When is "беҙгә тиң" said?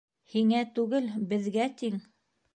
1.35-2.03